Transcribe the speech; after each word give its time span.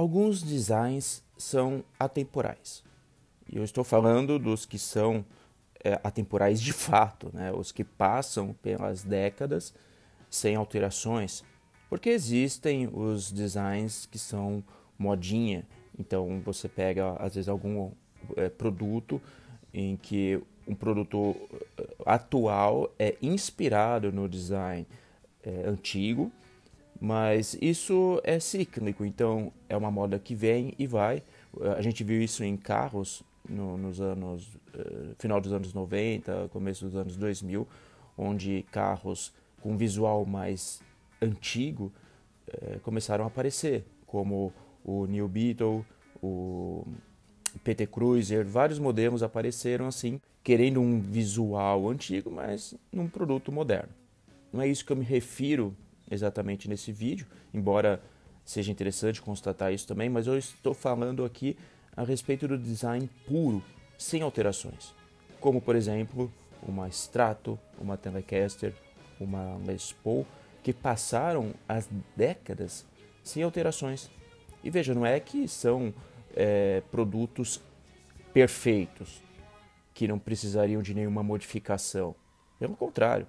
Alguns 0.00 0.42
designs 0.42 1.22
são 1.36 1.84
atemporais. 1.98 2.82
E 3.46 3.58
eu 3.58 3.62
estou 3.62 3.84
falando 3.84 4.38
dos 4.38 4.64
que 4.64 4.78
são 4.78 5.22
é, 5.84 6.00
atemporais 6.02 6.58
de 6.58 6.72
fato, 6.72 7.30
né? 7.34 7.52
os 7.52 7.70
que 7.70 7.84
passam 7.84 8.54
pelas 8.62 9.02
décadas 9.02 9.74
sem 10.30 10.56
alterações, 10.56 11.44
porque 11.90 12.08
existem 12.08 12.88
os 12.90 13.30
designs 13.30 14.06
que 14.06 14.18
são 14.18 14.64
modinha. 14.98 15.66
Então 15.98 16.40
você 16.42 16.66
pega 16.66 17.12
às 17.18 17.34
vezes 17.34 17.50
algum 17.50 17.92
é, 18.38 18.48
produto 18.48 19.20
em 19.70 19.98
que 19.98 20.42
um 20.66 20.74
produto 20.74 21.36
eh, 21.76 21.88
atual 22.06 22.90
é 22.98 23.18
inspirado 23.20 24.10
no 24.10 24.26
design 24.26 24.86
é, 25.42 25.68
antigo, 25.68 26.32
mas 27.00 27.56
isso 27.62 28.20
é 28.22 28.38
cíclico, 28.38 29.04
então 29.06 29.50
é 29.68 29.76
uma 29.76 29.90
moda 29.90 30.18
que 30.18 30.34
vem 30.34 30.74
e 30.78 30.86
vai. 30.86 31.22
A 31.76 31.80
gente 31.80 32.04
viu 32.04 32.20
isso 32.20 32.44
em 32.44 32.56
carros 32.56 33.22
no, 33.48 33.78
nos 33.78 34.00
anos 34.00 34.46
uh, 34.74 35.14
final 35.18 35.40
dos 35.40 35.52
anos 35.52 35.72
90, 35.72 36.50
começo 36.52 36.84
dos 36.84 36.94
anos 36.96 37.16
2000, 37.16 37.66
onde 38.18 38.66
carros 38.70 39.32
com 39.62 39.76
visual 39.78 40.26
mais 40.26 40.82
antigo 41.22 41.90
uh, 42.48 42.78
começaram 42.80 43.24
a 43.24 43.28
aparecer, 43.28 43.82
como 44.06 44.52
o 44.84 45.06
New 45.06 45.26
Beetle, 45.26 45.84
o 46.22 46.86
PT 47.64 47.86
Cruiser, 47.86 48.46
vários 48.46 48.78
modelos 48.78 49.22
apareceram 49.22 49.86
assim, 49.86 50.20
querendo 50.44 50.80
um 50.80 51.00
visual 51.00 51.88
antigo, 51.88 52.30
mas 52.30 52.74
num 52.92 53.08
produto 53.08 53.50
moderno. 53.50 53.92
Não 54.52 54.60
é 54.60 54.68
isso 54.68 54.84
que 54.84 54.92
eu 54.92 54.96
me 54.96 55.04
refiro 55.04 55.74
exatamente 56.10 56.68
nesse 56.68 56.92
vídeo, 56.92 57.26
embora 57.54 58.02
seja 58.44 58.72
interessante 58.72 59.22
constatar 59.22 59.72
isso 59.72 59.86
também, 59.86 60.08
mas 60.08 60.26
eu 60.26 60.36
estou 60.36 60.74
falando 60.74 61.24
aqui 61.24 61.56
a 61.96 62.02
respeito 62.02 62.48
do 62.48 62.58
design 62.58 63.08
puro, 63.26 63.62
sem 63.98 64.22
alterações. 64.22 64.94
Como, 65.38 65.60
por 65.60 65.76
exemplo, 65.76 66.32
uma 66.62 66.88
Strato, 66.88 67.58
uma 67.78 67.96
Telecaster, 67.96 68.74
uma 69.18 69.56
Les 69.66 69.92
Paul, 69.92 70.26
que 70.62 70.72
passaram 70.72 71.54
as 71.68 71.88
décadas 72.16 72.84
sem 73.22 73.42
alterações. 73.42 74.10
E 74.62 74.70
veja, 74.70 74.94
não 74.94 75.06
é 75.06 75.18
que 75.20 75.48
são 75.48 75.92
é, 76.34 76.82
produtos 76.90 77.60
perfeitos, 78.32 79.22
que 79.94 80.06
não 80.06 80.18
precisariam 80.18 80.82
de 80.82 80.94
nenhuma 80.94 81.22
modificação. 81.22 82.14
Pelo 82.58 82.76
contrário. 82.76 83.26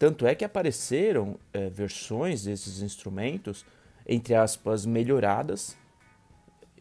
Tanto 0.00 0.26
é 0.26 0.34
que 0.34 0.46
apareceram 0.46 1.38
é, 1.52 1.68
versões 1.68 2.44
desses 2.44 2.80
instrumentos, 2.80 3.66
entre 4.08 4.34
aspas, 4.34 4.86
melhoradas 4.86 5.76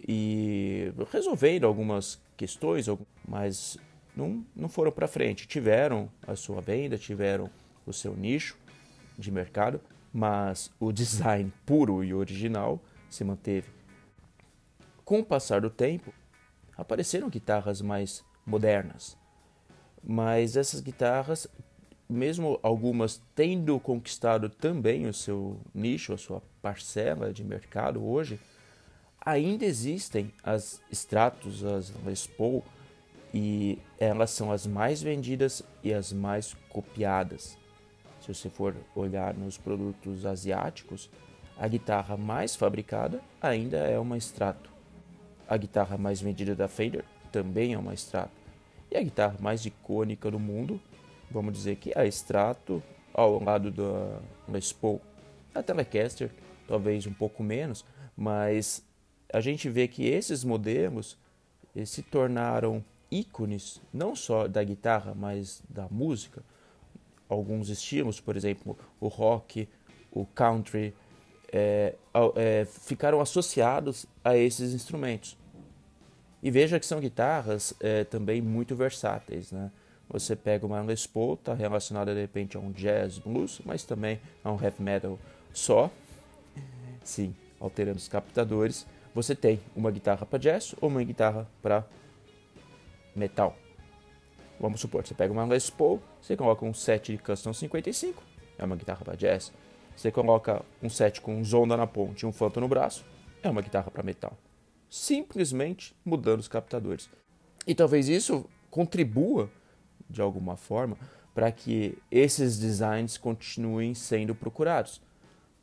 e 0.07 0.93
resolvendo 1.11 1.65
algumas 1.65 2.17
questões, 2.37 2.85
mas 3.27 3.77
não, 4.15 4.45
não 4.55 4.69
foram 4.69 4.89
para 4.89 5.05
frente. 5.05 5.49
Tiveram 5.49 6.09
a 6.25 6.33
sua 6.33 6.61
venda, 6.61 6.97
tiveram 6.97 7.49
o 7.85 7.91
seu 7.91 8.15
nicho 8.15 8.57
de 9.17 9.29
mercado, 9.29 9.81
mas 10.13 10.71
o 10.79 10.89
design 10.93 11.51
puro 11.65 12.01
e 12.05 12.13
original 12.13 12.81
se 13.09 13.25
manteve. 13.25 13.67
Com 15.03 15.19
o 15.19 15.25
passar 15.25 15.59
do 15.59 15.69
tempo, 15.69 16.13
apareceram 16.77 17.27
guitarras 17.27 17.81
mais 17.81 18.23
modernas, 18.45 19.17
mas 20.01 20.55
essas 20.55 20.79
guitarras, 20.79 21.49
mesmo 22.09 22.59
algumas 22.63 23.21
tendo 23.35 23.79
conquistado 23.79 24.49
também 24.49 25.05
o 25.05 25.13
seu 25.13 25.59
nicho, 25.73 26.11
a 26.11 26.17
sua 26.17 26.41
parcela 26.59 27.31
de 27.31 27.43
mercado 27.43 28.03
hoje, 28.03 28.39
ainda 29.23 29.63
existem 29.63 30.33
as 30.43 30.81
Stratos, 30.91 31.63
as 31.63 31.93
Les 32.03 32.25
Paul, 32.25 32.63
e 33.31 33.77
elas 33.99 34.31
são 34.31 34.51
as 34.51 34.65
mais 34.65 35.03
vendidas 35.03 35.61
e 35.83 35.93
as 35.93 36.11
mais 36.11 36.55
copiadas. 36.69 37.55
Se 38.21 38.33
você 38.33 38.49
for 38.49 38.75
olhar 38.95 39.35
nos 39.35 39.57
produtos 39.57 40.25
asiáticos, 40.25 41.11
a 41.57 41.67
guitarra 41.67 42.17
mais 42.17 42.55
fabricada 42.55 43.21
ainda 43.39 43.77
é 43.77 43.99
uma 43.99 44.17
Strato. 44.17 44.71
A 45.47 45.57
guitarra 45.57 45.97
mais 45.97 46.19
vendida 46.19 46.55
da 46.55 46.67
Fender 46.67 47.05
também 47.31 47.73
é 47.73 47.77
uma 47.77 47.93
Strato. 47.93 48.31
E 48.89 48.97
a 48.97 49.03
guitarra 49.03 49.35
mais 49.39 49.63
icônica 49.65 50.31
do 50.31 50.39
mundo, 50.39 50.81
vamos 51.31 51.53
dizer 51.53 51.75
que 51.77 51.91
é 51.95 52.01
a 52.01 52.05
Strato 52.07 52.81
ao 53.13 53.43
lado 53.43 53.71
da 53.71 54.19
Les 54.47 54.71
Paul. 54.71 55.01
A 55.53 55.63
Telecaster, 55.63 56.31
talvez 56.67 57.05
um 57.05 57.13
pouco 57.13 57.43
menos, 57.43 57.83
mas 58.15 58.83
a 59.31 59.41
gente 59.41 59.69
vê 59.69 59.87
que 59.87 60.07
esses 60.07 60.43
modelos 60.43 61.17
se 61.85 62.01
tornaram 62.01 62.83
ícones 63.11 63.81
não 63.93 64.15
só 64.15 64.47
da 64.47 64.63
guitarra, 64.63 65.13
mas 65.15 65.61
da 65.69 65.87
música. 65.89 66.43
Alguns 67.27 67.69
estilos, 67.69 68.19
por 68.19 68.35
exemplo, 68.35 68.77
o 68.99 69.07
rock, 69.07 69.67
o 70.11 70.25
country, 70.25 70.93
é, 71.51 71.95
é, 72.35 72.65
ficaram 72.65 73.21
associados 73.21 74.05
a 74.23 74.35
esses 74.35 74.73
instrumentos. 74.73 75.37
E 76.41 76.49
veja 76.49 76.79
que 76.79 76.85
são 76.85 76.99
guitarras 76.99 77.73
é, 77.79 78.03
também 78.03 78.41
muito 78.41 78.75
versáteis. 78.75 79.51
Né? 79.51 79.71
Você 80.09 80.35
pega 80.35 80.65
uma 80.65 80.81
Les 80.81 81.05
Paul, 81.05 81.35
está 81.35 81.53
relacionada 81.53 82.13
de 82.13 82.19
repente 82.19 82.57
a 82.57 82.59
um 82.59 82.71
jazz, 82.71 83.19
blues, 83.19 83.61
mas 83.63 83.83
também 83.83 84.19
a 84.43 84.51
um 84.51 84.61
heavy 84.61 84.81
metal 84.81 85.19
só. 85.53 85.91
Sim, 87.03 87.35
alterando 87.59 87.97
os 87.97 88.07
captadores. 88.07 88.87
Você 89.13 89.35
tem 89.35 89.59
uma 89.75 89.91
guitarra 89.91 90.25
para 90.25 90.39
jazz 90.39 90.75
ou 90.81 90.89
uma 90.89 91.03
guitarra 91.03 91.47
para 91.61 91.85
metal. 93.15 93.55
Vamos 94.59 94.81
supor, 94.81 95.05
você 95.05 95.13
pega 95.13 95.31
uma 95.31 95.45
Les 95.45 95.69
Paul, 95.69 96.01
você 96.21 96.35
coloca 96.35 96.65
um 96.65 96.73
set 96.73 97.11
de 97.13 97.17
Custom 97.17 97.53
55, 97.53 98.21
é 98.57 98.65
uma 98.65 98.75
guitarra 98.75 99.05
para 99.05 99.15
jazz. 99.15 99.53
Você 99.95 100.11
coloca 100.11 100.63
um 100.81 100.89
set 100.89 101.21
com 101.21 101.35
um 101.35 101.43
Zonda 101.43 101.77
na 101.77 101.87
ponte 101.87 102.23
e 102.23 102.25
um 102.25 102.31
Phantom 102.31 102.61
no 102.61 102.67
braço, 102.67 103.05
é 103.41 103.49
uma 103.49 103.61
guitarra 103.61 103.89
para 103.89 104.03
metal 104.03 104.37
simplesmente 104.89 105.95
mudando 106.03 106.39
os 106.39 106.47
captadores. 106.47 107.09
E 107.67 107.75
talvez 107.75 108.09
isso 108.09 108.45
contribua 108.71 109.49
de 110.09 110.21
alguma 110.21 110.55
forma 110.55 110.97
para 111.33 111.51
que 111.51 111.97
esses 112.11 112.57
designs 112.57 113.17
continuem 113.17 113.93
sendo 113.93 114.33
procurados, 114.33 115.01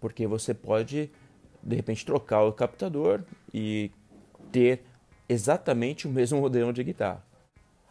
porque 0.01 0.27
você 0.27 0.55
pode 0.55 1.11
de 1.63 1.77
repente 1.77 2.07
trocar 2.07 2.45
o 2.45 2.53
captador 2.53 3.23
e 3.53 3.91
ter 4.53 4.83
exatamente 5.29 6.07
o 6.07 6.11
mesmo 6.11 6.41
modelo 6.43 6.73
de 6.73 6.85
guitarra. 6.85 7.25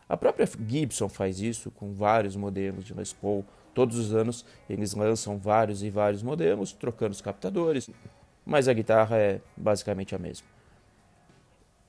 A 0.07 0.15
própria 0.15 0.47
Gibson 0.67 1.09
faz 1.09 1.39
isso 1.39 1.69
com 1.71 1.93
vários 1.93 2.35
modelos 2.35 2.85
de 2.85 2.93
Les 2.93 3.11
Paul. 3.11 3.43
Todos 3.73 3.97
os 3.97 4.13
anos 4.13 4.45
eles 4.69 4.93
lançam 4.93 5.37
vários 5.37 5.83
e 5.83 5.89
vários 5.89 6.23
modelos, 6.23 6.71
trocando 6.71 7.11
os 7.11 7.21
captadores, 7.21 7.89
mas 8.45 8.67
a 8.67 8.73
guitarra 8.73 9.17
é 9.17 9.41
basicamente 9.57 10.15
a 10.15 10.19
mesma 10.19 10.54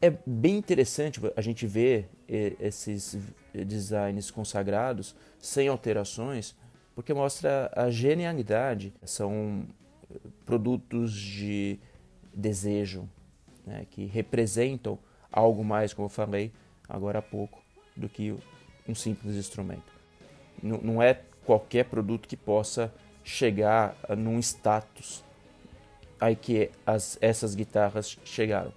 é 0.01 0.11
bem 0.27 0.57
interessante 0.57 1.21
a 1.35 1.41
gente 1.41 1.67
ver 1.67 2.09
esses 2.29 3.19
designs 3.53 4.31
consagrados 4.31 5.15
sem 5.39 5.69
alterações, 5.69 6.55
porque 6.95 7.15
mostra 7.15 7.71
a 7.75 7.91
genialidade. 7.91 8.93
São 9.05 9.67
produtos 10.45 11.13
de 11.13 11.79
desejo, 12.33 13.09
né, 13.67 13.87
que 13.91 14.05
representam 14.05 14.99
algo 15.33 15.65
mais, 15.65 15.93
como 15.93 16.07
eu 16.07 16.11
falei 16.11 16.53
agora 16.89 17.19
há 17.19 17.23
pouco, 17.23 17.63
do 17.97 18.09
que 18.09 18.37
um 18.87 18.95
simples 18.95 19.35
instrumento. 19.35 19.93
Não, 20.63 21.03
é 21.03 21.21
qualquer 21.45 21.87
produto 21.87 22.29
que 22.29 22.37
possa 22.37 22.93
chegar 23.25 23.97
num 24.17 24.39
status 24.39 25.25
aí 26.21 26.37
que 26.37 26.71
as, 26.87 27.19
essas 27.21 27.55
guitarras 27.55 28.19
chegaram 28.25 28.73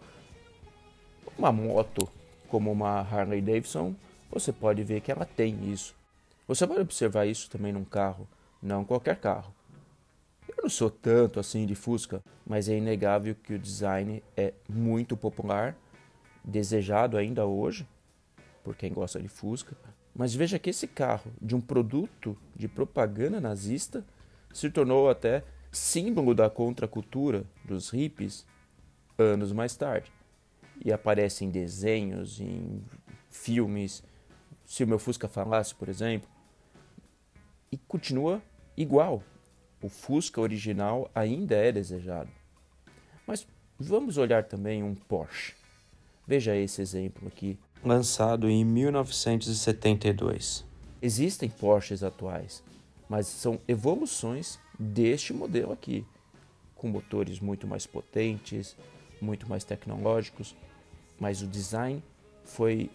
uma 1.39 1.53
moto 1.53 2.09
como 2.49 2.69
uma 2.69 2.99
Harley 2.99 3.41
Davidson, 3.41 3.95
você 4.29 4.51
pode 4.51 4.83
ver 4.83 4.99
que 4.99 5.09
ela 5.09 5.25
tem 5.25 5.71
isso. 5.71 5.95
Você 6.45 6.67
pode 6.67 6.81
observar 6.81 7.25
isso 7.25 7.49
também 7.49 7.71
num 7.71 7.85
carro, 7.85 8.27
não 8.61 8.83
qualquer 8.83 9.15
carro. 9.15 9.53
Eu 10.47 10.63
não 10.63 10.69
sou 10.69 10.89
tanto 10.89 11.39
assim 11.39 11.65
de 11.65 11.75
Fusca, 11.75 12.21
mas 12.45 12.67
é 12.67 12.75
inegável 12.75 13.35
que 13.35 13.53
o 13.53 13.59
design 13.59 14.21
é 14.35 14.53
muito 14.67 15.15
popular, 15.15 15.77
desejado 16.43 17.15
ainda 17.15 17.45
hoje 17.45 17.87
por 18.61 18.75
quem 18.75 18.91
gosta 18.91 19.21
de 19.21 19.29
Fusca. 19.29 19.77
Mas 20.13 20.35
veja 20.35 20.59
que 20.59 20.71
esse 20.71 20.87
carro, 20.87 21.31
de 21.41 21.55
um 21.55 21.61
produto 21.61 22.35
de 22.53 22.67
propaganda 22.67 23.39
nazista, 23.39 24.03
se 24.51 24.69
tornou 24.69 25.09
até 25.09 25.43
símbolo 25.71 26.35
da 26.35 26.49
contracultura 26.49 27.45
dos 27.63 27.91
hippies 27.91 28.45
anos 29.17 29.53
mais 29.53 29.77
tarde 29.77 30.11
e 30.83 30.91
aparece 30.91 31.45
em 31.45 31.49
desenhos, 31.49 32.39
em 32.39 32.83
filmes. 33.29 34.03
Se 34.65 34.83
o 34.83 34.87
meu 34.87 34.99
Fusca 34.99 35.27
falasse, 35.27 35.73
por 35.75 35.89
exemplo, 35.89 36.29
e 37.71 37.77
continua 37.77 38.41
igual. 38.77 39.23
O 39.81 39.89
Fusca 39.89 40.41
original 40.41 41.09
ainda 41.13 41.55
é 41.55 41.71
desejado. 41.71 42.29
Mas 43.25 43.47
Vamos 43.81 44.17
olhar 44.17 44.43
também 44.43 44.83
um 44.83 44.93
Porsche. 44.93 45.55
Veja 46.27 46.53
esse 46.53 46.81
exemplo 46.81 47.29
aqui. 47.29 47.57
Lançado 47.81 48.49
em 48.49 48.65
1972. 48.65 50.65
Existem 51.01 51.49
Porsches 51.49 52.03
atuais, 52.03 52.61
mas 53.07 53.27
são 53.27 53.57
evoluções 53.69 54.59
deste 54.77 55.31
modelo 55.31 55.71
aqui, 55.71 56.05
com 56.75 56.89
motores 56.89 57.39
muito 57.39 57.65
mais 57.65 57.87
potentes, 57.87 58.75
muito 59.21 59.47
mais 59.47 59.63
tecnológicos, 59.63 60.53
mas 61.19 61.41
o 61.41 61.47
design 61.47 62.01
foi 62.43 62.89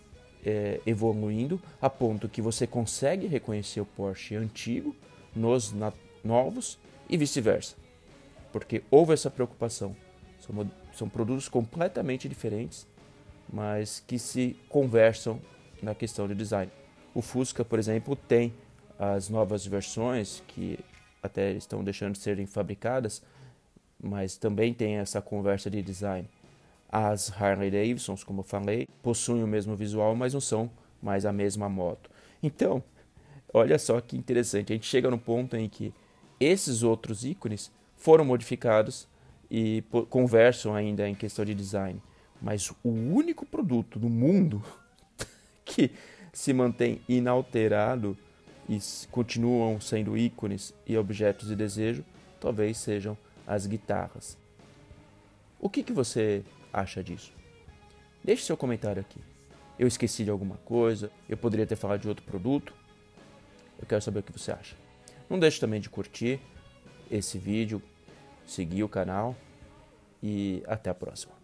é, 0.45 0.81
evoluindo 0.87 1.61
a 1.81 1.89
ponto 1.89 2.29
que 2.29 2.43
você 2.43 2.67
consegue 2.67 3.27
reconhecer 3.27 3.81
o 3.81 3.87
Porsche 3.87 4.35
antigo 4.35 4.95
nos 5.35 5.75
novos 6.23 6.79
e 7.09 7.17
vice-versa, 7.17 7.77
porque 8.53 8.83
houve 8.91 9.13
essa 9.13 9.31
preocupação. 9.31 9.97
São, 10.41 10.71
são 10.93 11.09
produtos 11.09 11.49
completamente 11.49 12.29
diferentes, 12.29 12.87
mas 13.53 14.03
que 14.07 14.19
se 14.19 14.57
conversam 14.69 15.41
na 15.83 15.95
questão 15.95 16.29
de 16.29 16.35
design. 16.35 16.71
O 17.15 17.23
Fusca, 17.23 17.65
por 17.65 17.79
exemplo, 17.79 18.17
tem 18.17 18.53
as 18.99 19.29
novas 19.29 19.67
versões 19.67 20.43
que 20.49 20.79
até 21.23 21.53
estão 21.53 21.83
deixando 21.83 22.13
de 22.13 22.19
serem 22.19 22.47
fabricadas, 22.47 23.23
mas 24.03 24.37
também 24.37 24.75
tem 24.75 24.97
essa 24.97 25.23
conversa 25.23 25.71
de 25.71 25.81
design. 25.83 26.29
As 26.97 27.29
Harley 27.29 27.73
Davidsons, 27.73 28.23
como 28.23 28.43
eu 28.43 28.45
falei, 28.45 28.87
possuem 29.03 29.43
o 29.43 29.49
mesmo 29.49 29.75
visual, 29.75 30.15
mas 30.15 30.33
não 30.33 30.41
são 30.41 30.71
mais 31.03 31.27
a 31.27 31.33
mesma 31.33 31.69
moto. 31.69 32.09
Então, 32.41 32.81
olha 33.53 33.81
só 33.81 34.01
que 34.01 34.17
interessante, 34.17 34.73
a 34.73 34.77
gente 34.77 34.87
chega 34.87 35.11
no 35.11 35.19
ponto 35.19 35.57
em 35.57 35.69
que 35.69 35.93
esses 36.39 36.85
outros 36.85 37.25
ícones 37.25 37.73
foram 37.97 38.25
modificados 38.25 39.09
e 39.51 39.83
conversam 40.09 40.73
ainda 40.73 41.09
em 41.09 41.17
questão 41.17 41.45
de 41.45 41.53
design, 41.53 42.01
mas 42.41 42.71
o 42.85 42.89
único 42.89 43.45
produto 43.45 43.99
do 43.99 44.09
mundo 44.09 44.63
que 45.67 45.91
se 46.33 46.53
mantém 46.53 47.01
inalterado 47.09 48.17
e 48.69 48.79
continuam 49.11 49.81
sendo 49.81 50.17
ícones 50.17 50.73
e 50.87 50.97
objetos 50.97 51.49
de 51.49 51.57
desejo, 51.57 52.05
talvez 52.39 52.79
sejam 52.79 53.19
as 53.45 53.67
guitarras. 53.67 54.39
O 55.59 55.69
que, 55.69 55.83
que 55.83 55.93
você 55.93 56.45
acha 56.75 57.03
disso? 57.03 57.33
Deixe 58.23 58.43
seu 58.43 58.57
comentário 58.57 59.01
aqui. 59.01 59.21
Eu 59.79 59.87
esqueci 59.87 60.25
de 60.25 60.31
alguma 60.31 60.57
coisa, 60.59 61.11
eu 61.29 61.37
poderia 61.37 61.67
ter 61.67 61.77
falado 61.77 62.01
de 62.01 62.09
outro 62.09 62.25
produto. 62.25 62.75
Eu 63.79 63.87
quero 63.87 64.03
saber 64.03 64.21
o 64.21 64.23
que 64.23 64.33
você 64.33 64.53
acha. 64.53 64.77
Não 65.29 65.39
deixe 65.39 65.61
também 65.61 65.81
de 65.81 65.89
curtir 65.89 66.41
esse 67.11 67.39
vídeo, 67.39 67.83
seguir 68.47 68.83
o 68.83 68.89
canal 68.89 69.37
e 70.23 70.63
até 70.67 70.91
a 70.91 70.95
próxima. 70.95 71.44